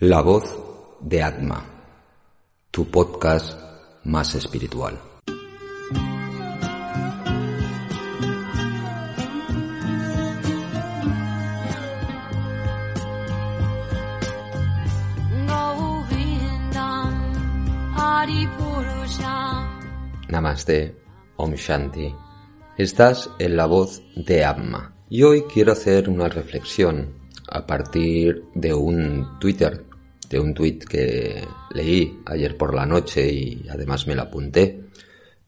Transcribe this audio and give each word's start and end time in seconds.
La 0.00 0.20
voz 0.20 0.44
de 1.00 1.24
Atma, 1.24 1.60
tu 2.70 2.88
podcast 2.88 3.58
más 4.04 4.32
espiritual. 4.36 4.96
Namaste, 20.28 20.94
Om 21.34 21.54
Shanti. 21.54 22.14
Estás 22.76 23.30
en 23.40 23.56
la 23.56 23.66
voz 23.66 24.00
de 24.14 24.44
Atma. 24.44 24.94
Y 25.10 25.24
hoy 25.24 25.42
quiero 25.52 25.72
hacer 25.72 26.08
una 26.08 26.28
reflexión 26.28 27.18
a 27.50 27.66
partir 27.66 28.44
de 28.54 28.74
un 28.74 29.40
Twitter 29.40 29.87
de 30.28 30.40
un 30.40 30.54
tuit 30.54 30.84
que 30.84 31.42
leí 31.74 32.20
ayer 32.26 32.56
por 32.56 32.74
la 32.74 32.86
noche 32.86 33.30
y 33.32 33.66
además 33.68 34.06
me 34.06 34.14
lo 34.14 34.22
apunté. 34.22 34.84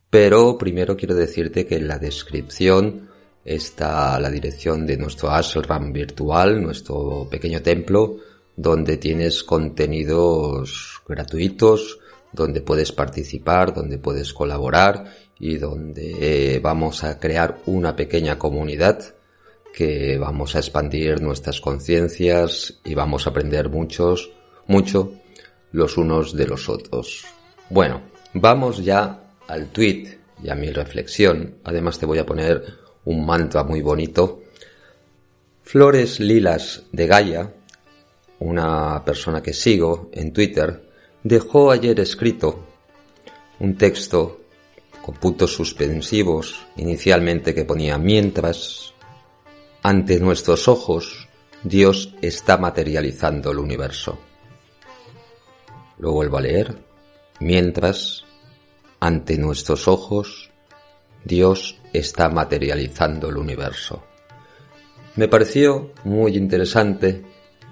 Pero 0.09 0.59
primero 0.59 0.97
quiero 0.97 1.14
decirte 1.14 1.67
que 1.67 1.77
en 1.77 1.89
la 1.89 1.98
descripción 1.98 3.08
está 3.45 4.19
la 4.19 4.31
dirección 4.31 4.86
de 4.86 4.97
nuestro 4.97 5.31
ashram 5.31 5.92
virtual, 5.92 6.62
nuestro 6.62 7.28
pequeño 7.31 7.62
templo, 7.62 8.17
donde 8.56 8.97
tienes 8.97 9.45
contenidos 9.45 11.01
gratuitos, 11.08 11.98
donde 12.33 12.61
puedes 12.61 12.92
participar, 12.92 13.73
donde 13.73 13.98
puedes 13.98 14.33
colaborar 14.33 15.12
y 15.39 15.56
donde 15.56 16.55
eh, 16.55 16.61
vamos 16.61 17.03
a 17.05 17.19
crear 17.19 17.58
una 17.67 17.97
pequeña 17.97 18.39
comunidad 18.39 19.14
que 19.73 20.19
vamos 20.19 20.55
a 20.55 20.58
expandir 20.58 21.20
nuestras 21.20 21.61
conciencias 21.61 22.81
y 22.84 22.95
vamos 22.95 23.27
a 23.27 23.31
aprender 23.31 23.69
muchos 23.70 24.31
mucho 24.71 25.13
los 25.73 25.97
unos 25.97 26.35
de 26.37 26.47
los 26.47 26.69
otros. 26.69 27.25
Bueno, 27.69 28.03
vamos 28.35 28.85
ya 28.85 29.35
al 29.49 29.67
tweet 29.67 30.19
y 30.43 30.49
a 30.49 30.55
mi 30.55 30.71
reflexión. 30.71 31.57
Además 31.65 31.99
te 31.99 32.07
voy 32.07 32.19
a 32.19 32.27
poner 32.27 32.79
un 33.05 33.27
mantra 33.27 33.65
muy 33.65 33.83
bonito. 33.83 34.43
Flores 35.63 36.21
Lilas 36.21 36.85
de 36.93 37.07
Gaia, 37.07 37.53
una 38.39 39.05
persona 39.05 39.43
que 39.43 39.53
sigo 39.53 40.09
en 40.13 40.33
Twitter, 40.33 40.89
dejó 41.23 41.73
ayer 41.73 41.98
escrito 41.98 42.67
un 43.59 43.77
texto 43.77 44.41
con 45.03 45.17
puntos 45.17 45.53
suspensivos, 45.53 46.67
inicialmente 46.77 47.55
que 47.55 47.65
ponía 47.65 47.98
mientras 47.98 48.95
ante 49.83 50.21
nuestros 50.21 50.69
ojos 50.69 51.29
Dios 51.65 52.15
está 52.23 52.57
materializando 52.57 53.51
el 53.51 53.59
universo. 53.59 54.30
Lo 56.01 56.12
vuelvo 56.12 56.39
a 56.39 56.41
leer. 56.41 56.75
Mientras, 57.41 58.25
ante 58.98 59.39
nuestros 59.39 59.87
ojos, 59.87 60.51
Dios 61.25 61.79
está 61.92 62.29
materializando 62.29 63.29
el 63.29 63.36
universo. 63.36 64.02
Me 65.17 65.29
pareció 65.29 65.92
muy 66.05 66.36
interesante 66.36 67.23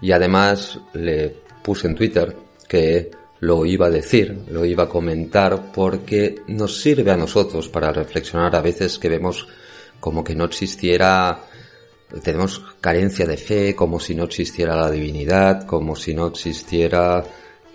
y 0.01 0.13
además 0.13 0.79
le 0.93 1.35
puse 1.63 1.87
en 1.87 1.95
Twitter 1.95 2.37
que 2.69 3.11
lo 3.41 3.65
iba 3.65 3.87
a 3.87 3.91
decir, 3.91 4.45
lo 4.51 4.65
iba 4.65 4.85
a 4.85 4.89
comentar 4.89 5.73
porque 5.73 6.43
nos 6.49 6.81
sirve 6.81 7.11
a 7.11 7.17
nosotros 7.17 7.69
para 7.69 7.93
reflexionar 7.93 8.55
a 8.57 8.61
veces 8.61 8.99
que 8.99 9.09
vemos 9.09 9.47
como 10.01 10.25
que 10.25 10.35
no 10.35 10.45
existiera, 10.45 11.45
tenemos 12.23 12.61
carencia 12.81 13.27
de 13.27 13.37
fe, 13.37 13.75
como 13.75 14.01
si 14.01 14.15
no 14.15 14.25
existiera 14.25 14.77
la 14.77 14.91
divinidad, 14.91 15.67
como 15.67 15.95
si 15.95 16.15
no 16.15 16.27
existiera 16.27 17.25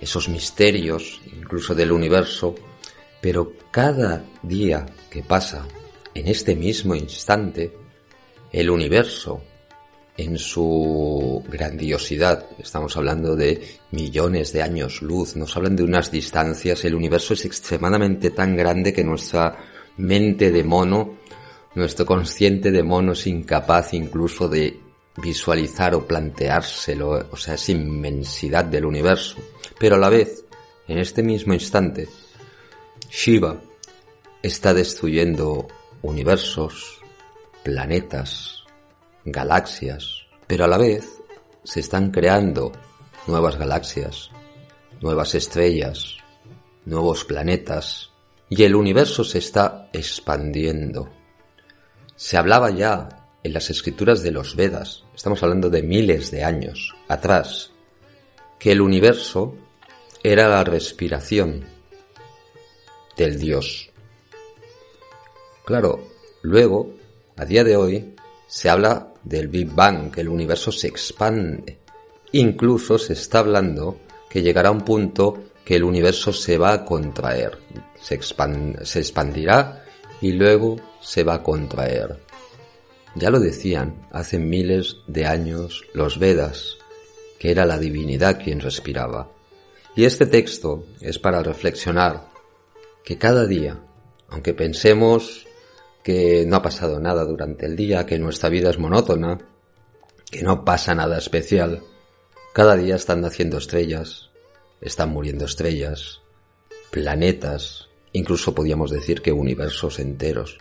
esos 0.04 0.30
misterios 0.30 1.22
incluso 1.26 1.74
del 1.74 1.92
universo, 1.92 2.56
pero 3.22 3.54
cada 3.72 4.24
día 4.42 4.86
que 5.10 5.24
pasa 5.24 5.66
en 6.14 6.28
este 6.28 6.56
mismo 6.56 6.94
instante, 6.94 7.74
el 8.52 8.70
universo 8.70 9.42
en 10.16 10.38
su 10.38 11.44
grandiosidad, 11.50 12.46
estamos 12.60 12.96
hablando 12.98 13.36
de 13.36 13.80
millones 13.92 14.54
de 14.54 14.62
años 14.62 15.02
luz, 15.02 15.36
nos 15.36 15.56
hablan 15.58 15.76
de 15.76 15.84
unas 15.84 16.12
distancias, 16.12 16.86
el 16.86 16.94
universo 16.94 17.34
es 17.34 17.46
extremadamente 17.46 18.30
tan 18.30 18.56
grande 18.56 18.94
que 18.94 19.04
nuestra 19.04 19.58
mente 19.98 20.52
de 20.52 20.64
mono, 20.64 21.18
nuestro 21.74 22.06
consciente 22.06 22.72
de 22.72 22.84
mono 22.84 23.14
es 23.14 23.26
incapaz 23.26 23.94
incluso 23.96 24.48
de 24.48 24.83
visualizar 25.18 25.94
o 25.96 26.08
planteárselo, 26.08 27.28
o 27.32 27.38
sea, 27.38 27.56
esa 27.56 27.72
inmensidad 27.72 28.66
del 28.66 28.86
universo. 28.86 29.38
Pero 29.80 29.96
a 29.96 30.00
la 30.00 30.10
vez, 30.10 30.46
en 30.88 30.98
este 30.98 31.24
mismo 31.24 31.54
instante, 31.54 32.08
Shiva 33.10 33.62
está 34.42 34.74
destruyendo 34.74 35.68
universos, 36.02 37.00
planetas, 37.64 38.64
galaxias, 39.24 40.26
pero 40.48 40.66
a 40.66 40.68
la 40.68 40.78
vez 40.78 41.22
se 41.64 41.80
están 41.80 42.12
creando 42.12 42.72
nuevas 43.28 43.58
galaxias, 43.58 44.32
nuevas 45.00 45.36
estrellas, 45.36 46.18
nuevos 46.86 47.24
planetas, 47.24 48.10
y 48.50 48.64
el 48.64 48.76
universo 48.76 49.24
se 49.24 49.38
está 49.38 49.90
expandiendo. 49.94 51.10
Se 52.16 52.38
hablaba 52.38 52.70
ya 52.70 53.23
en 53.44 53.54
las 53.54 53.70
escrituras 53.70 54.22
de 54.24 54.32
los 54.32 54.56
Vedas, 54.56 55.04
estamos 55.16 55.44
hablando 55.44 55.70
de 55.70 55.84
miles 55.84 56.32
de 56.32 56.44
años 56.44 56.96
atrás, 57.08 57.72
que 58.58 58.72
el 58.72 58.82
universo 58.82 59.56
era 60.24 60.48
la 60.48 60.64
respiración 60.64 61.66
del 63.18 63.38
Dios. 63.38 63.92
Claro, 65.66 66.08
luego, 66.42 66.94
a 67.36 67.46
día 67.46 67.64
de 67.64 67.76
hoy, 67.76 68.16
se 68.48 68.70
habla 68.70 69.14
del 69.24 69.48
Big 69.48 69.70
Bang, 69.70 70.12
que 70.12 70.22
el 70.22 70.30
universo 70.30 70.72
se 70.72 70.88
expande. 70.88 71.80
Incluso 72.32 72.98
se 72.98 73.14
está 73.14 73.40
hablando 73.40 74.00
que 74.30 74.42
llegará 74.42 74.72
un 74.72 74.82
punto 74.82 75.44
que 75.64 75.76
el 75.76 75.84
universo 75.84 76.34
se 76.34 76.58
va 76.58 76.74
a 76.74 76.86
contraer, 76.86 77.58
se, 78.02 78.16
expandirá 78.16 79.86
y 80.22 80.34
luego 80.34 80.78
se 81.02 81.24
va 81.24 81.36
a 81.36 81.44
contraer. 81.44 82.20
Ya 83.16 83.30
lo 83.30 83.40
decían 83.40 84.08
hace 84.12 84.40
miles 84.40 84.98
de 85.08 85.26
años 85.26 85.84
los 85.94 86.18
Vedas, 86.18 86.78
que 87.40 87.52
era 87.52 87.66
la 87.66 87.78
divinidad 87.78 88.42
quien 88.44 88.60
respiraba. 88.60 89.32
Y 89.96 90.06
este 90.06 90.26
texto 90.26 90.86
es 91.02 91.20
para 91.20 91.44
reflexionar 91.44 92.30
que 93.04 93.18
cada 93.18 93.46
día, 93.46 93.80
aunque 94.30 94.54
pensemos 94.54 95.46
que 96.04 96.46
no 96.48 96.58
ha 96.58 96.62
pasado 96.62 97.00
nada 97.00 97.24
durante 97.24 97.66
el 97.66 97.76
día, 97.76 98.06
que 98.06 98.18
nuestra 98.18 98.50
vida 98.50 98.72
es 98.72 98.80
monótona, 98.80 99.38
que 100.32 100.42
no 100.42 100.66
pasa 100.66 100.96
nada 100.96 101.18
especial, 101.18 101.84
cada 102.54 102.76
día 102.76 102.96
están 102.96 103.22
naciendo 103.22 103.58
estrellas, 103.58 104.32
están 104.82 105.12
muriendo 105.12 105.46
estrellas, 105.46 106.22
planetas, 106.92 107.90
incluso 108.12 108.54
podríamos 108.54 108.92
decir 108.92 109.22
que 109.22 109.32
universos 109.32 110.00
enteros. 110.00 110.58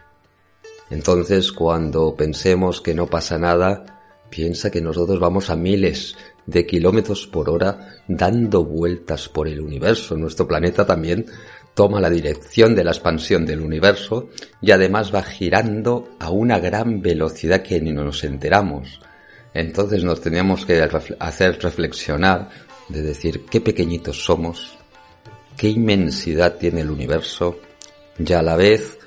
Entonces, 0.92 1.52
cuando 1.52 2.14
pensemos 2.14 2.82
que 2.82 2.94
no 2.94 3.06
pasa 3.06 3.38
nada, 3.38 4.02
piensa 4.28 4.70
que 4.70 4.82
nosotros 4.82 5.18
vamos 5.18 5.48
a 5.48 5.56
miles 5.56 6.14
de 6.44 6.66
kilómetros 6.66 7.26
por 7.26 7.48
hora 7.48 7.96
dando 8.06 8.62
vueltas 8.66 9.26
por 9.30 9.48
el 9.48 9.62
universo. 9.62 10.18
Nuestro 10.18 10.46
planeta 10.46 10.84
también 10.84 11.24
toma 11.72 11.98
la 11.98 12.10
dirección 12.10 12.74
de 12.74 12.84
la 12.84 12.90
expansión 12.90 13.46
del 13.46 13.62
universo 13.62 14.28
y 14.60 14.70
además 14.72 15.14
va 15.14 15.22
girando 15.22 16.10
a 16.20 16.28
una 16.28 16.58
gran 16.58 17.00
velocidad 17.00 17.62
que 17.62 17.80
ni 17.80 17.90
nos 17.90 18.22
enteramos. 18.22 19.00
Entonces 19.54 20.04
nos 20.04 20.20
teníamos 20.20 20.66
que 20.66 20.86
hacer 21.18 21.58
reflexionar 21.58 22.50
de 22.90 23.00
decir 23.00 23.46
qué 23.46 23.62
pequeñitos 23.62 24.22
somos, 24.22 24.76
qué 25.56 25.70
inmensidad 25.70 26.58
tiene 26.58 26.82
el 26.82 26.90
universo 26.90 27.60
y 28.18 28.30
a 28.34 28.42
la 28.42 28.56
vez 28.56 28.98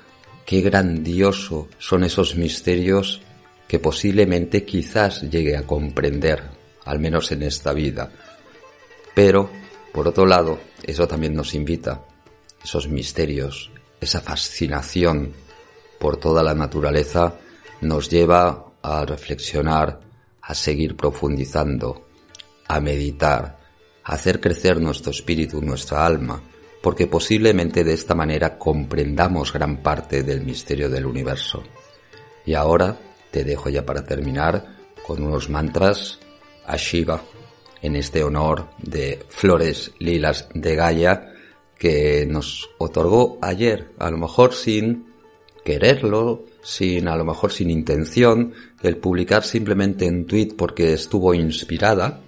qué 0.46 0.62
grandioso 0.62 1.68
son 1.78 2.04
esos 2.04 2.36
misterios 2.36 3.20
que 3.68 3.78
posiblemente 3.78 4.64
quizás 4.64 5.22
llegue 5.22 5.56
a 5.56 5.66
comprender, 5.66 6.42
al 6.84 7.00
menos 7.00 7.32
en 7.32 7.42
esta 7.42 7.72
vida. 7.72 8.10
Pero 9.14 9.50
Por 9.96 10.06
otro 10.08 10.26
lado, 10.26 10.58
eso 10.82 11.08
también 11.08 11.34
nos 11.34 11.54
invita, 11.54 12.04
esos 12.62 12.86
misterios, 12.86 13.70
esa 13.98 14.20
fascinación 14.20 15.32
por 15.98 16.18
toda 16.18 16.42
la 16.42 16.52
naturaleza, 16.52 17.38
nos 17.80 18.10
lleva 18.10 18.74
a 18.82 19.06
reflexionar, 19.06 20.00
a 20.42 20.54
seguir 20.54 20.96
profundizando, 20.96 22.08
a 22.68 22.78
meditar, 22.78 23.58
a 24.04 24.12
hacer 24.12 24.38
crecer 24.38 24.82
nuestro 24.82 25.12
espíritu, 25.12 25.62
nuestra 25.62 26.04
alma, 26.04 26.42
porque 26.86 27.08
posiblemente 27.08 27.82
de 27.82 27.94
esta 27.94 28.14
manera 28.14 28.58
comprendamos 28.58 29.52
gran 29.52 29.78
parte 29.78 30.22
del 30.22 30.42
misterio 30.42 30.88
del 30.88 31.04
universo. 31.04 31.64
Y 32.44 32.54
ahora 32.54 32.96
te 33.32 33.42
dejo 33.42 33.68
ya 33.70 33.84
para 33.84 34.04
terminar 34.04 34.76
con 35.04 35.20
unos 35.20 35.50
mantras 35.50 36.20
a 36.64 36.76
Shiva 36.76 37.20
en 37.82 37.96
este 37.96 38.22
honor 38.22 38.68
de 38.78 39.18
Flores 39.28 39.94
Lilas 39.98 40.48
de 40.54 40.76
Gaia 40.76 41.32
que 41.76 42.24
nos 42.24 42.70
otorgó 42.78 43.40
ayer, 43.42 43.88
a 43.98 44.08
lo 44.08 44.18
mejor 44.18 44.54
sin 44.54 45.06
quererlo, 45.64 46.44
sin 46.62 47.08
a 47.08 47.16
lo 47.16 47.24
mejor 47.24 47.50
sin 47.50 47.68
intención, 47.68 48.54
el 48.80 48.98
publicar 48.98 49.42
simplemente 49.42 50.06
en 50.06 50.24
tweet 50.24 50.54
porque 50.56 50.92
estuvo 50.92 51.34
inspirada 51.34 52.20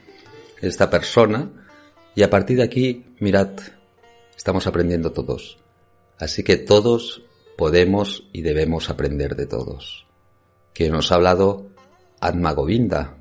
esta 0.61 0.91
persona 0.91 1.49
y 2.17 2.25
a 2.25 2.31
partir 2.31 2.57
de 2.57 2.65
aquí, 2.65 3.05
mirad, 3.21 3.51
estamos 4.39 4.69
aprendiendo 4.69 5.13
todos. 5.13 5.59
Así 6.17 6.45
que 6.45 6.57
todos 6.57 7.23
podemos 7.57 8.29
y 8.33 8.43
debemos 8.43 8.89
aprender 8.89 9.35
de 9.37 9.47
todos. 9.47 10.07
Que 10.73 10.89
nos 10.89 11.11
ha 11.11 11.17
hablado 11.17 11.67
Atma 12.21 12.53
Govinda 12.53 13.19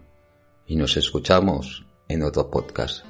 y 0.67 0.75
nos 0.75 0.95
escuchamos 0.95 1.85
en 2.07 2.21
otro 2.21 2.49
podcast. 2.51 3.03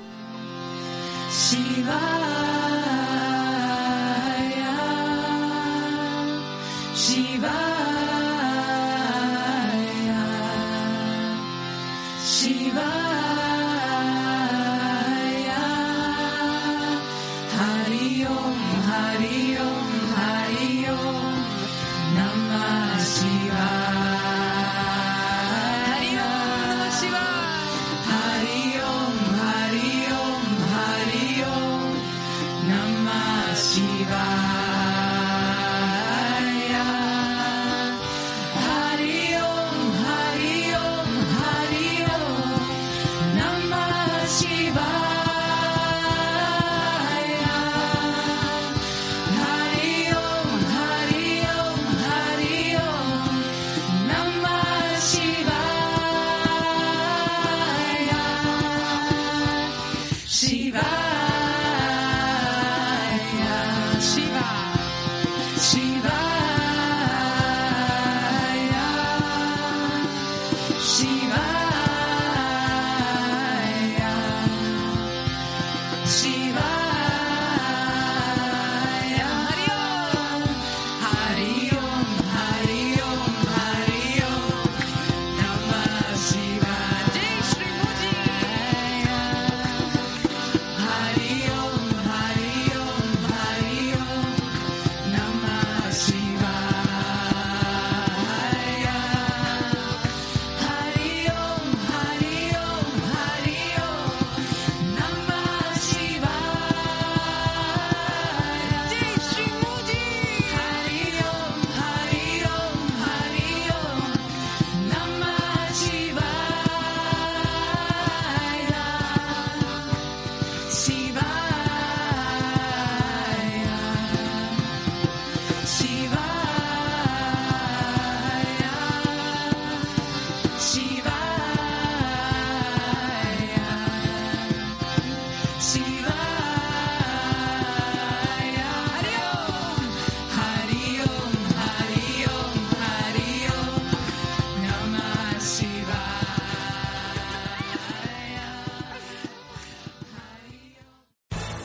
Shiva. 64.08 64.57